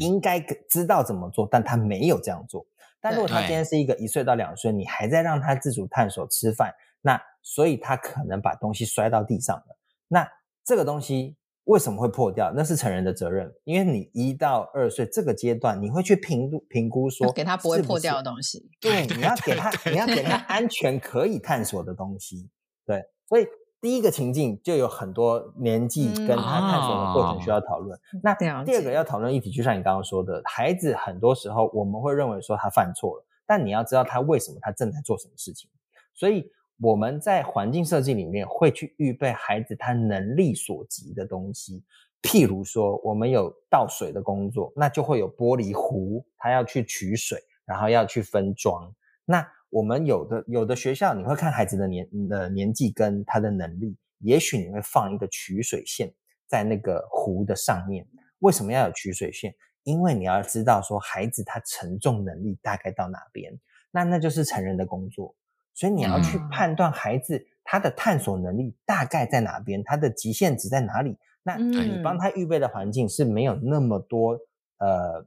[0.00, 2.66] 应该知道怎么做，嗯、但他没有这样做。
[3.00, 9.78] 但如果他今天是一个一岁到两岁，你还在让他自主探索吃饭，那所以他可能把东西摔到地上了。
[10.08, 10.28] 那
[10.64, 12.52] 这个东西为什么会破掉？
[12.52, 18.68] 那是成人的责任，因为你一到二岁这个阶段，你会去评估评估说，给他不会破掉的东西。
[18.80, 22.50] 对， 你要给他，你要给他 安全可以探索的东西。
[22.84, 23.46] 对，所以。
[23.86, 27.96] 第一个情境就有很多年纪跟他探索的过程需要讨论。
[28.12, 35.70] 嗯、那第二个要讨论议题，就像你刚刚说的，孩子很多时候我们会认为说他犯错了，但你要知道他为什么他正在做什么事情。
[36.14, 41.84] 所以我们在环境设计里面会去预备孩子他能力所及的东西，
[42.22, 48.92] 譬如说我们有倒水的工作，那就会有玻璃壶，他要去取水，然后要去分装。
[49.24, 56.12] 那我们有的有的学校，你会看孩子的年的年纪跟他的能力，也许你会放一个取水线
[56.46, 58.06] 在那个湖的上面。
[58.38, 59.54] 为什么要有取水线？
[59.82, 63.52] 因为你要知道说孩子他承重能力大概到哪边，
[63.90, 65.34] 那那就是成人的工作。
[65.74, 71.18] 所以你要去判断孩子他的探索能力大概在哪边，他的极限值在哪里。
[71.42, 74.38] 那你帮他预备的环境是没有那么多
[74.78, 75.26] 呃。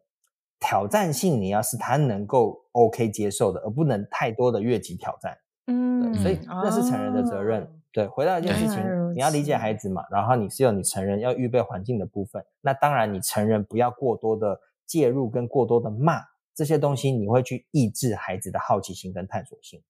[0.59, 5.37] 挑战性，你要是他能够 OK 接受的，而不能太多的越级挑战。
[5.67, 7.63] 嗯，对，所以那是成人的责任。
[7.63, 12.43] 哦、对，回到一件事情，你要理解孩子嘛，然后你是有你成人要预备环境的部分。
[12.61, 16.21] 那当然，你成人不要过多的介入跟过多的骂
[16.53, 19.81] 这些东西，你会去抑制孩子的好奇心跟探索性。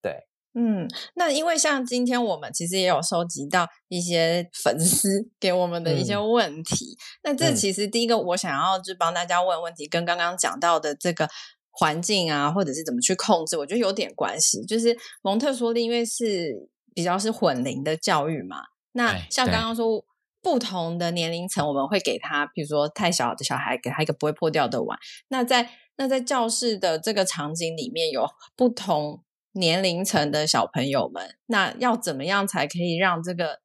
[0.00, 0.24] 对。
[0.54, 11.26] 嗯，那因为像今天我们其实也有收集到一些 粉丝给我们的一些问题，嗯、那这其实第一个我想要就帮大家问问题，跟刚刚讲到的这个
[11.70, 14.62] 环境啊，或者是怎么去控制，我觉得有点关系。
[14.66, 18.58] 就是蒙特梭利因为是比较是混龄的教育嘛，
[18.92, 20.04] 那像刚刚说
[20.42, 24.98] 不同的年龄层，我们会给他，比如说太小的小孩，给他一个不会破掉的碗。
[25.28, 29.24] 那在那在教室的这个场景里面有不同。
[29.52, 33.60] 年龄层的小朋友们，那要怎么样才可以让这个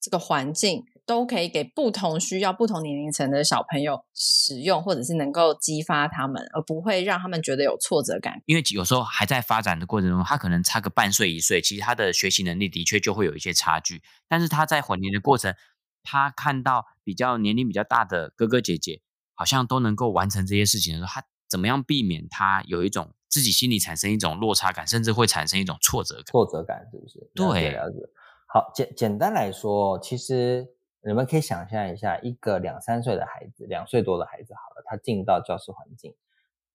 [0.00, 8.42] 这个环境都可以给不同需要、不同年龄层的小朋友使用，或者是能够激发他们，而不会让他们觉得有挫折感？
[8.46, 14.02] 因为有时候还在发展的过程中，他可能差个半岁一岁，其实他的学习能力的确就会有一些差距。
[14.28, 15.54] 但是他在混龄的过程，
[16.02, 19.00] 他看到比较年龄比较大的哥哥姐姐，
[19.34, 23.12] 好像都能够完成这些事情的时候，他怎么样避免他有一种？
[23.30, 26.24] 自己心里产生一种落差感，甚至会产生一种挫折感。
[26.26, 27.30] 挫折感是不是？
[27.32, 27.98] 对，了解。
[28.46, 30.68] 好，简简单来说，其实
[31.02, 36.12] 你们可以想象一下，一个两三岁的孩子，两岁多的孩子，好了，他进到教室环境，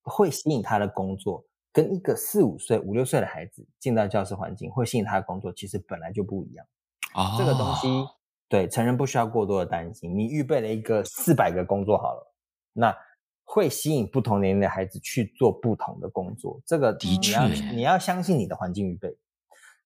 [0.04, 6.66] 会吸引他的工作，跟一个四五岁、五六岁的孩子进到教室环境，会吸引他的工作，其实本来就不一样。
[7.14, 7.88] 哦，这个东西，
[8.48, 10.18] 对，成人不需要过多的担心。
[10.18, 12.34] 你预备了一个四百个工作好了，
[12.72, 12.96] 那。
[13.46, 17.40] 会吸引不同年龄的孩子去做不同的工作，这个的确，
[17.74, 19.16] 你要相信你的环境预备。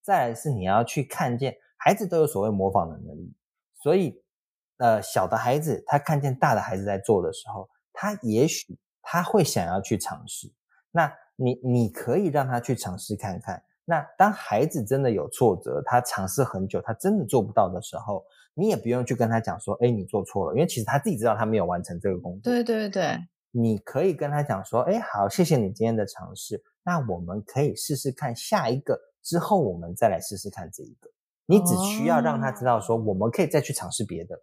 [0.01, 3.31] 再来是你要去看见孩子都有所谓模仿的能力，
[3.83, 4.23] 所以
[4.77, 10.51] 呃，小的孩子他看见大的孩子在做的时候，他也许他会想要去尝试。
[10.91, 13.61] 那你你可以让他去尝试看看。
[13.85, 22.51] 那当孩子真的有挫折，他尝试很久，他真的做不到的时候，你也不用去跟他讲说，哎，你做错了，因为其实他自己知道他没有完成这个工作。
[22.51, 23.19] 对对对。
[23.51, 26.63] 你可以跟他讲说，哎，好，谢谢你今天的尝试。
[26.83, 31.09] 那我们可以试试看下一个，之后我们再来试试看这一个。
[31.45, 34.39] 你只需要让他知道说，我们可以再去尝试别的。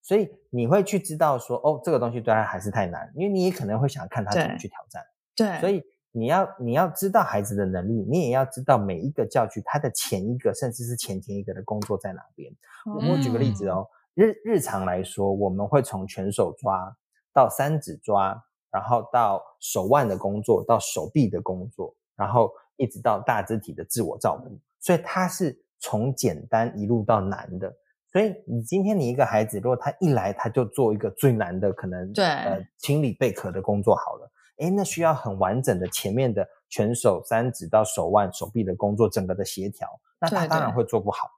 [0.00, 5.02] 所以你会去知道说，哦，这个东西对他还是太难，因为你也可能会想看他怎么去挑战。
[5.34, 12.50] 对，所以你要你要知道孩子的能力，你也要知道每一个教具它的前一个甚至是前前一个的工作在哪边。
[12.86, 16.96] 我、嗯、我举个例子哦，日日常来说，我们会从全手抓
[17.34, 18.40] 到三指抓，
[18.76, 24.60] 然后到手腕的工作，到手臂的工作，然后一直到大肢体的自我照顾。
[24.80, 27.74] 所以它是从简单一路到难的。
[28.12, 34.30] 所以你今天你一个孩子，如果他一来他就做一个最难的，可能对呃清理贝壳的工作好了。
[34.58, 39.88] 诶，那需要很完整的前面的全手三指到手腕、手臂的工作，整个的协调，
[40.20, 41.30] 那他当然会做不好。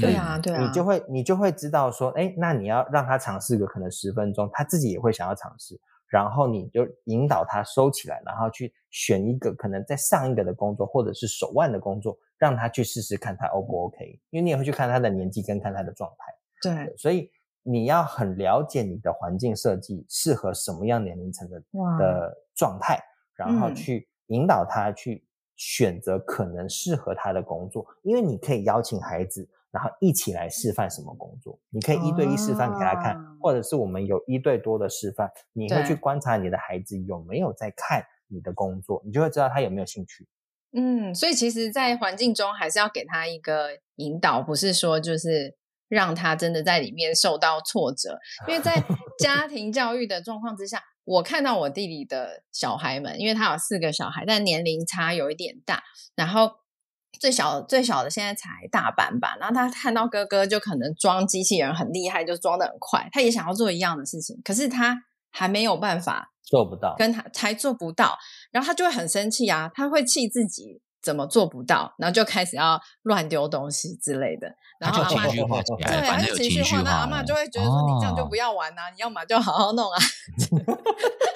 [0.00, 16.34] 对啊，对啊，你就会你就会知道说，诶，那你要让他尝试个可能十分钟，他自己也会想要尝试，然后你就引导他收起来，然后去选一个可能在上一个的工作，或者是手腕的工作，让他去试试看他 O 不 OK，因为你也会去看他的年纪跟看他的状态。
[16.60, 17.30] 对，所以。
[17.62, 21.62] 你要很了解你的环境设计适合什么样年龄层的
[21.98, 22.98] 的状态，
[23.36, 25.22] 然后去引导他去
[25.56, 40.26] 选择可能适合他的工作，因为你可以邀请孩子，然后一起来示范什么工作，你可以一对一示范给他看，或者是我们有一对多的示范，你会去观察你的孩子有没有在看你的工作，你就会知道他有没有兴趣。
[40.72, 45.56] 嗯，所以其实，在环境中还是要给他一个引导，不是说就是。
[45.90, 48.80] 让他真的在里面受到挫折，因为在
[49.18, 55.82] 家庭教育的状况之下，我看到我弟弟的小孩们，因为他有四个小孩，但年龄差有一点大，
[56.14, 56.52] 然后
[57.18, 64.96] 最小最小的现在才大班吧，然后他看到哥哥就可能装机器人很厉害，就装的很快，他也想要做一样的事情，可是他
[65.30, 68.16] 还没有办法做不到，跟他才做不到，
[68.50, 70.80] 然后他就会很生气啊，他会气自己。
[71.02, 71.94] 怎么做不到？
[71.96, 74.46] 然后就开始要乱丢东西之类的。
[74.78, 75.46] 然后阿妈就
[75.78, 79.96] 对，还是情绪化，那阿妈就会觉得说：“你这样就不要玩呐、啊，哦、你要么就好好弄啊。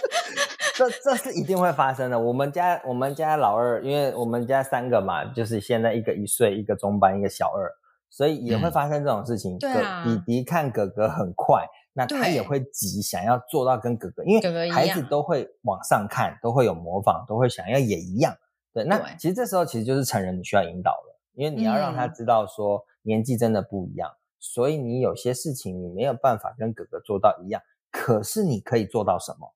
[0.75, 2.19] 这”这这是一定会发生的。
[2.19, 7.71] 我们家我们家老二，因为我们家三个嘛，就是现在一个一岁，一个中班，一个小二，
[8.11, 9.59] 所以也会发生这种事情。
[9.59, 18.37] 对啊，弟弟看哥哥很快，那他也会急，想要做到跟哥哥，因为孩子都会往上看，都会有模仿，都会想要也一样。
[18.73, 29.55] 对，那其实这时候其实就是成人你需要引导了，因为你要让他知道说年纪真的不一样，嗯、所以你有些事情你没有办法跟哥哥做到一样，可是你可以做到什么？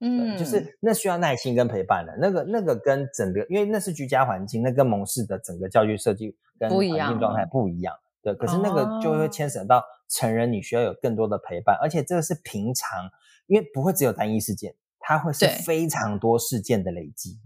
[0.00, 7.94] 嗯，就是那需要耐心跟陪伴的，那个那个跟整个，因为那是居家环境，那跟蒙氏的整个教育设计跟环境状态不一样。
[8.22, 13.10] 对，可是那个就会牵扯到成人你需要有更多的陪伴，而且这个是平常，
[13.46, 17.38] 因为不会只有单一事件，它会是非常多事件的累积，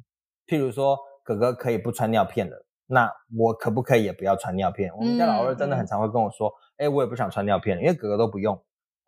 [0.46, 0.98] 譬如说。
[1.24, 4.92] 哥哥可以不穿尿片了，那我可不可以也不要穿尿片？
[4.96, 8.60] 我们家老二真的很常会跟我说：“哎、嗯嗯欸，我也不想穿尿片了，因为哥哥都不用。”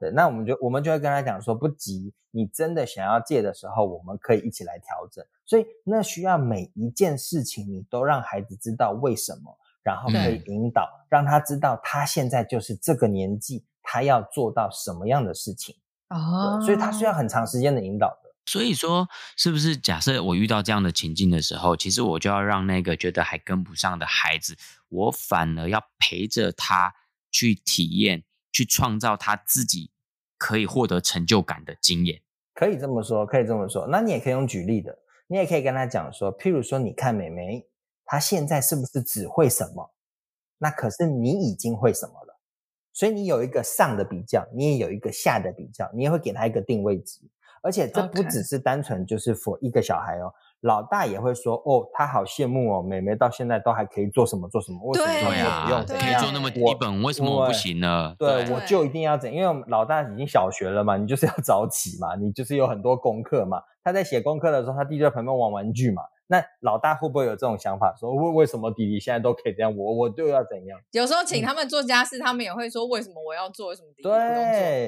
[0.05, 15.75] 对，那我们就我们就会跟他讲说：“不急，你真的想要借的时候，我们可以一起来调整。”所以那需要每一件事情你都让孩子知道为什么，然后可以引导，嗯、让他知道他现在就是这个年纪，他要做到什么样的事情
[16.11, 16.61] 哦。
[16.61, 18.15] 所以他需要很长时间的引导。
[18.45, 24.55] 所以说，是不是假设我遇到这样的情境的时候，其实我就要让那个觉得还跟不上的孩子，
[24.91, 26.95] 我反而要陪着他
[27.31, 29.91] 去体验，去创造他自己
[30.45, 32.21] 可以获得成就感的经验。
[32.53, 33.87] 可以这么说，可以这么说。
[33.87, 34.95] 那你也可以用举例的，
[35.27, 37.67] 你也可以跟他讲说，譬如说，你看美眉，
[38.05, 39.95] 她现在是不是只会什么？
[40.59, 42.39] 那可是你已经会什么了，
[42.93, 47.21] 所以你有一个上的比较，你也有一个下的比较，你也会给他一个定位值。
[47.63, 50.31] 而且这不只是单纯就是 for 一个小孩哦，
[50.65, 56.07] 老大也会说哦，他好羡慕哦，妹妹到现在都还可以做什么做什么，为什么不用怎样？
[56.07, 58.17] 可以做那么基本，为什么我不行呢？
[58.19, 59.31] 对，我就一定要怎？
[59.31, 63.61] 因为老大已经小学了嘛，你就是要 早起嘛，你就是有很多功课嘛。
[63.85, 66.03] 他在写功课的时候，他弟弟在旁边玩玩具嘛。
[66.27, 70.81] 那老大会不会有这种想法，说为为什么弟弟现在都可以这样，我我就要怎样？
[70.93, 74.19] 有时候请他们做家事，嗯、他们也会说为什么我要做，为什么弟弟不用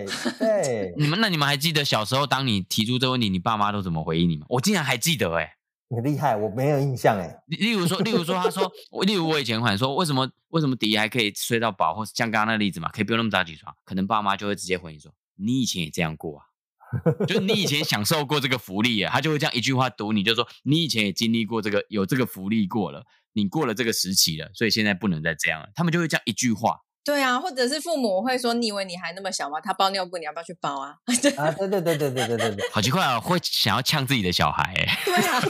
[0.06, 0.32] 做？
[0.40, 4.46] 对对，你们那你们还记得小时候当你提出这个问题，你爸妈都怎么回应你吗？
[4.48, 5.50] 我竟然还记得哎、欸，
[5.88, 7.36] 你厉害，我没有印象哎。
[7.46, 8.72] 例如说，例如说，他说，
[9.06, 13.74] 例如我以前会说，为什么为什么弟弟还可以睡到饱，或像刚刚那个例子嘛，可以不用那么早起床？
[13.84, 16.44] 可能爸妈就会直接回应说，你以前也这样过啊。
[17.26, 25.68] 就你以前享受过这个福利啊，他就会这样一句话堵你，就说你以前也经历过这个，有这个福利过了，你过了这个时期了，所以现在不能再这样了。
[25.74, 29.60] 他们就会这样一句话，对啊，或者是父母会说：“你以为你还那么小吗？
[29.60, 30.96] 他包尿布，你要不要去包啊？”
[31.38, 34.74] 啊，对对对对对对对对， 好奇怪啊，会想要呛自己的小孩。
[35.04, 35.40] 对啊，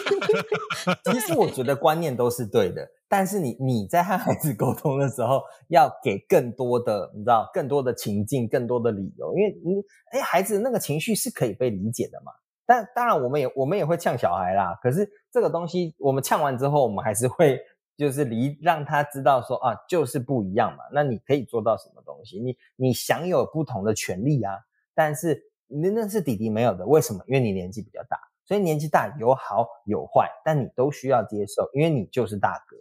[1.10, 9.76] 其实我觉得观念都是对的，但是你你在和孩子沟通的时候，要给更多的你知道更多的情境，更多的理由，因为你
[10.12, 12.32] 哎，孩子那个情绪是可以被理解的嘛。
[12.66, 14.78] 但当然，我们也我们也会呛小孩啦。
[14.82, 17.58] 可是这个东西，我们呛完之后，我们还是会。
[17.96, 20.84] 就是离让他知道说啊，就是不一样嘛。
[20.92, 22.38] 那你可以做到什么东西？
[22.38, 24.52] 你你享有不同的权利啊。
[24.94, 27.22] 但是那那是弟弟没有的，为什么？
[27.26, 32.76] 因为你年纪比较大，所以年纪大有好有坏，但你都需要接受，因为你就是大哥。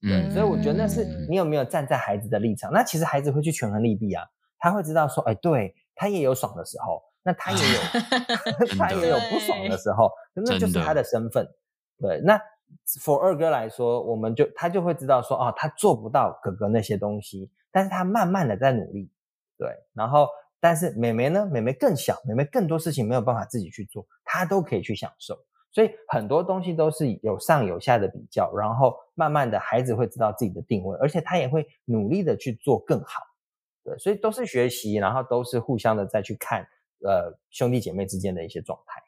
[0.00, 2.72] 对，所以我觉得那是你有没有站在孩子的立场？
[2.72, 4.24] 那其实孩子会去权衡利弊啊，
[4.58, 7.80] 他会知道说，哎，对，他也有爽的时候，那他也有
[8.78, 11.48] 他也有不爽的时候，那就是他的身份。
[11.98, 12.40] 对，那。
[13.00, 19.10] For 二哥来说，我们就他就会知道说，哦，他做不到哥哥那些东西，但是他慢慢的在努力，
[19.58, 19.68] 对。
[19.92, 20.28] 然后，
[20.60, 25.36] 但是妹妹呢，妹妹更小，妹妹更多事情没有办法自己去做，她都可以去享受。
[25.72, 33.20] 所以很多东西都是有上有下的比较，然后慢慢的孩子会知道自己的定位，而且他也会努力的去做更好，
[33.82, 33.98] 对。
[33.98, 36.62] 所以都是学习，然后都是互相的再去看，
[37.04, 39.02] 呃，兄弟姐妹之间的一些状态。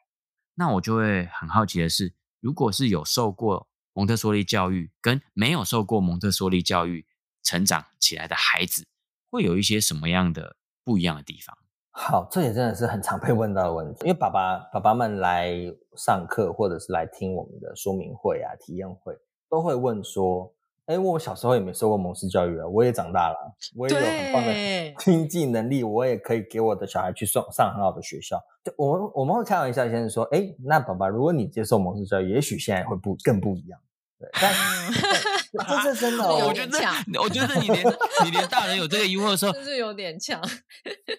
[0.55, 2.13] 那我就会很好奇的是。
[2.39, 7.05] 如果是有受过蒙特梭利教育跟没有受过蒙特梭利教育
[7.43, 8.87] 成长起来的孩子，
[9.29, 11.57] 会有一些什么样的不一样的地方？
[11.91, 14.05] 好，这也真的是很常被问到的问题。
[14.05, 15.53] 因为爸爸爸爸们来
[15.97, 19.13] 上课或者是来听我们的说明会啊、体验会，
[19.49, 20.53] 都会问说。
[20.89, 23.35] 哎，我小时候也没受过蒙氏教育啊，我也长大了，
[23.75, 24.51] 我也有很棒的
[24.97, 28.41] 经济能力，我也可以给我的小孩去上上很好的学校。
[28.63, 33.79] 就我们我们会开玩笑，先生说，哎，那爸爸，如果你接受蒙氏教育，也许现在会不更不一样。
[34.17, 36.79] 对，但 这是真的，我觉得，
[37.21, 37.85] 我觉得你连
[38.25, 40.41] 你连大人有这个疑惑的时候，就是有点强。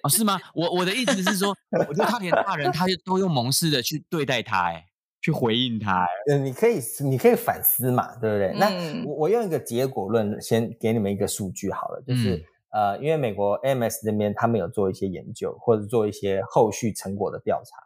[0.03, 0.37] 哦，是吗？
[0.53, 1.57] 我我的意思是说，
[1.89, 4.87] 我觉得他连大人他就都用蒙氏的去对待他，哎。
[5.23, 8.49] 去回应他，呃，你可以，你可以反思嘛，对不对？
[8.55, 12.37] 嗯、那我我用一个结果论，先给你们一个数据好了，就是、
[12.71, 17.77] 嗯、呃，因为美国 AMS 这边他们有做一些研究，或者做一些后续成果的调查，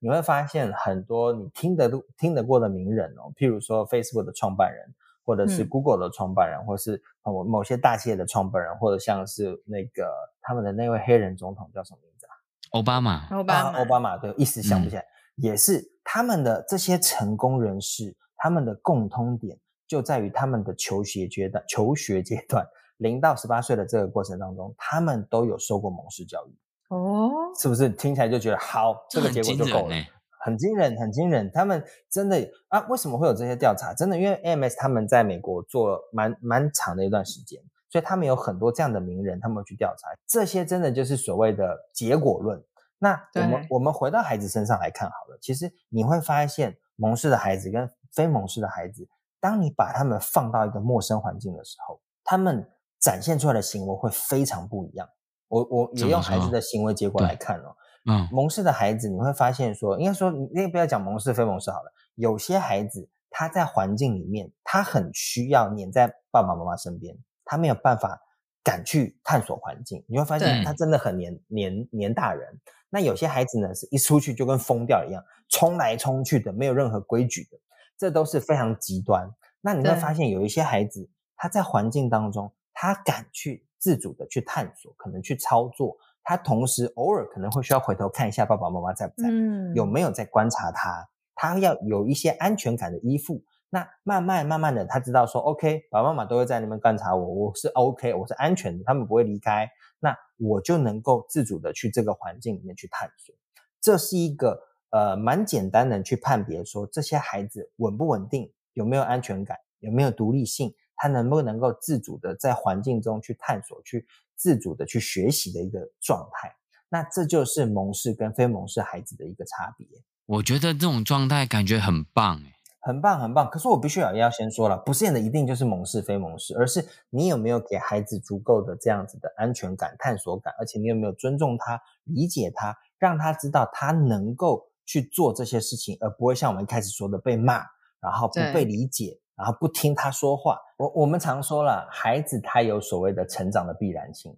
[0.00, 4.84] 你会发现很多你听得都听得过的名人哦，譬如说 Facebook 的创办人，
[5.24, 10.12] 或者是 Google 的创办人，嗯、或是某某些大企业的创办人，或者像是那个
[10.42, 12.36] 他们的那位黑人总统叫什么名字啊？
[12.72, 15.00] 奥巴马，奥巴马，奥巴马，对，一时想不起来。
[15.00, 15.82] 嗯也是
[16.14, 19.58] 他们的这些成功人士，他们的共通点
[19.88, 22.62] 就在于他们的求学阶段，求学阶段
[22.98, 26.54] 零到十八岁的这个过程当中，他们都有受过蒙氏教育
[26.94, 28.94] 哦，是不是听起来就觉得好？
[29.08, 29.96] 这个结果就够了，
[30.44, 31.50] 很惊人，很惊人。
[31.50, 32.86] 他们真的啊？
[32.90, 33.94] 为什么会有这些调查？
[33.94, 37.58] 真的，因为 AMS 他们在美国做了蛮蛮长的一段时间，
[37.88, 42.62] 所以他们有很多这样的名人，他们去调查这些，真的就是所谓的结果论。
[43.02, 49.08] 那我们我们回到孩子身上来看好了，其实你会发现蒙氏的孩子跟非蒙氏的孩子，
[49.40, 52.64] 当你把他们放到一个陌生环境的时候，他们
[53.00, 55.08] 展现出来的行为会非常不一样。
[55.48, 57.74] 我我也用孩子的行为结果来看哦，
[58.08, 68.20] 嗯，蒙氏的孩子你会发现说，应该说你也不要讲蒙氏非蒙氏好了，有些孩子他在环境里面，他很需要黏在爸爸妈妈身边，他没有办法
[68.62, 72.48] 敢去探索环境，你会发现他真的很黏黏黏大人。
[72.90, 77.58] 那有些孩子呢，是一出去就跟疯掉一样，冲来冲去的，没有任何规矩的，
[77.96, 79.28] 这都是非常极端。
[79.60, 93.42] 那你会发现，有一些孩子，他在环境当中，他敢去自主的去探索，可能去操作，他同时偶尔可能会需要回头看一下爸爸妈妈在不在，嗯，有没有在观察他，他要有一些安全感的依附。
[93.74, 99.66] 那慢慢慢慢的，他知道说，OK，爸爸妈妈都会在那边观察我，我是 OK，我是安全的，他们不会离开。
[99.98, 103.34] 那我就能够自主的去这个环境里面去探索，
[103.80, 104.60] 这是一个
[104.90, 114.06] 呃蛮简单的去判别说，这些孩子稳不稳定，有没有安全感，有没有独立性，他能不能够自主的在环境中去探索，去
[114.36, 116.54] 自主的去学习的一个状态。
[116.90, 119.86] 那这就是蒙氏跟非蒙氏孩子的一个差别。
[120.26, 122.52] 我觉得这种状态感觉很棒诶。
[122.82, 123.48] 很棒，很棒。
[123.48, 137.62] 可是我必须要要先说了，不见得一定就是猛士非猛士，而是你有没有给孩子足够的这样子的安全感、探索感，而且你有没有尊重他、理解他，让他知道他能够去做这些事情，而不会像我们一开始说的被骂，
[138.00, 140.58] 然后不被理解，然后不听他说话。
[140.76, 144.36] 我我们常说了，孩子他有所谓的成长的必然性，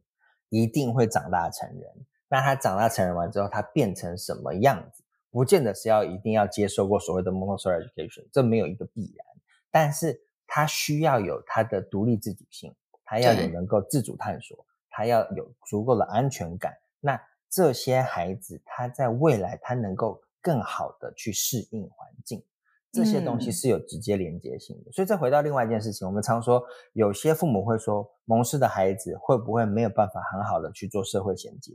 [0.51, 1.83] 一定会长大成人。
[2.29, 5.04] 那他长大成人完之后，他变成什么样子？
[5.35, 9.27] 不见得是要一定要接受过所谓的 Montessori education，这没有一个必然，
[9.69, 12.73] 但是他需要有他的独立自主性，
[13.05, 16.73] 他要有能够自主探索，对他要有足够的安全感。
[17.01, 17.21] 那
[17.51, 22.41] 这些孩子他在未来他能够更好的去适应环境，
[22.93, 24.91] 这些东西是有直接连接性的。
[24.91, 26.63] 嗯、所以再回到另外一件事情，我们常说
[26.93, 31.73] 有些父母会说，蒙氏的孩子会不会没有办法很好的去做社会衔接？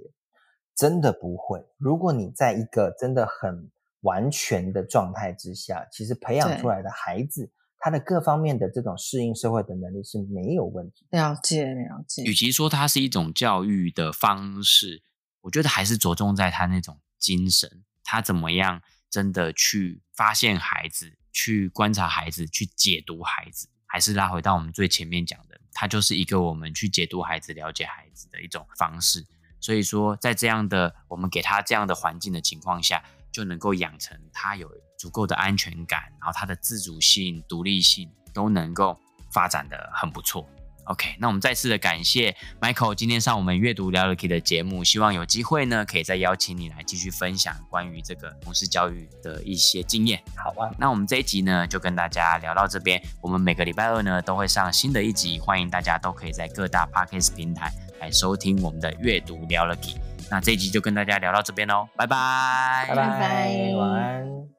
[0.76, 1.63] 真的不会。
[1.78, 3.70] 如果你在一个真的很
[4.01, 11.05] 完全的状态之下，其实培养出来的孩子，他的各方面的这种适应社会的能力是没有问题。
[11.11, 12.24] 了解，了解。
[12.24, 15.03] 与其说它是一种教育的方式，
[15.41, 29.26] 我觉得还是着重在他那种精神，他怎么样真的去发现孩子，去观察孩子，去解读孩子，还是拉回到我们最前面讲的，它就是一个我们去解读孩子、了解孩子的一种方式。
[29.60, 38.97] 所以说，在这样的我们给他这样的环境的情况下，就能够养成他有足够的安全感，然后他的自主性、独立性都能够
[39.32, 40.47] 发展得很不错。
[40.86, 50.20] OK，那我们再次的感谢 Michael 今天上我们阅读聊了 Key 的节目，希望有机会呢，可以再邀请你来继续分享关于这个蒙氏教育的一些经验。
[50.36, 52.99] 好啊，那我们这一集呢，就跟大家聊到这边。
[53.22, 59.95] 我们每个礼拜二呢，都会上新的一集，欢迎大家都可以在各大 Podcast 平台来收听我们的阅读聊了 Key。
[60.30, 64.59] 那这一集就跟大家聊到这边喽，拜拜，拜拜，晚安。